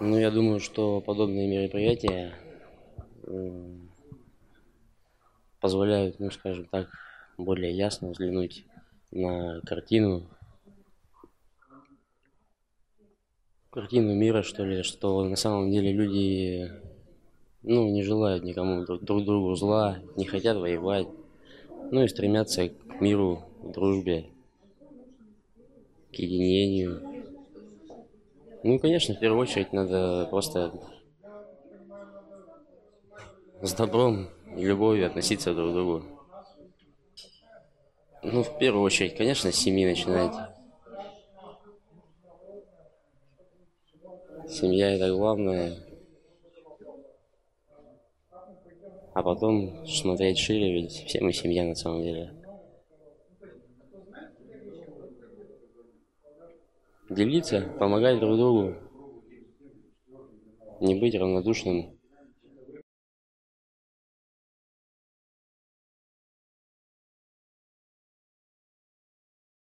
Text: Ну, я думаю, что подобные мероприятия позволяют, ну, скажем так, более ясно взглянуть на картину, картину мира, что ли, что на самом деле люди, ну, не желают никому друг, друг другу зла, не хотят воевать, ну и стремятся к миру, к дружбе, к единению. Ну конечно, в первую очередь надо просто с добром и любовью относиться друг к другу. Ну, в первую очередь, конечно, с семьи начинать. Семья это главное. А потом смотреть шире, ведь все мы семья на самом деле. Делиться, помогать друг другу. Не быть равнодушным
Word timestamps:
Ну, 0.00 0.16
я 0.16 0.30
думаю, 0.30 0.60
что 0.60 1.00
подобные 1.00 1.48
мероприятия 1.48 2.32
позволяют, 5.60 6.20
ну, 6.20 6.30
скажем 6.30 6.66
так, 6.66 6.88
более 7.36 7.72
ясно 7.72 8.10
взглянуть 8.10 8.64
на 9.10 9.60
картину, 9.62 10.22
картину 13.70 14.14
мира, 14.14 14.42
что 14.42 14.64
ли, 14.64 14.84
что 14.84 15.24
на 15.24 15.34
самом 15.34 15.72
деле 15.72 15.92
люди, 15.92 16.72
ну, 17.64 17.90
не 17.90 18.04
желают 18.04 18.44
никому 18.44 18.84
друг, 18.84 19.02
друг 19.02 19.24
другу 19.24 19.56
зла, 19.56 19.98
не 20.14 20.26
хотят 20.26 20.58
воевать, 20.58 21.08
ну 21.90 22.04
и 22.04 22.08
стремятся 22.08 22.68
к 22.68 23.00
миру, 23.00 23.42
к 23.64 23.72
дружбе, 23.72 24.26
к 26.12 26.14
единению. 26.14 27.17
Ну 28.62 28.78
конечно, 28.78 29.14
в 29.14 29.20
первую 29.20 29.42
очередь 29.42 29.72
надо 29.72 30.26
просто 30.30 30.72
с 33.62 33.72
добром 33.72 34.28
и 34.56 34.64
любовью 34.64 35.06
относиться 35.06 35.54
друг 35.54 35.70
к 35.70 35.74
другу. 35.74 36.04
Ну, 38.22 38.42
в 38.42 38.58
первую 38.58 38.82
очередь, 38.82 39.16
конечно, 39.16 39.52
с 39.52 39.56
семьи 39.56 39.86
начинать. 39.86 40.34
Семья 44.48 44.90
это 44.90 45.10
главное. 45.12 45.76
А 49.14 49.22
потом 49.22 49.86
смотреть 49.86 50.38
шире, 50.38 50.72
ведь 50.72 50.92
все 50.92 51.20
мы 51.20 51.32
семья 51.32 51.64
на 51.64 51.74
самом 51.74 52.02
деле. 52.02 52.37
Делиться, 57.10 57.62
помогать 57.78 58.20
друг 58.20 58.36
другу. 58.36 58.74
Не 60.80 60.94
быть 60.94 61.14
равнодушным 61.14 61.97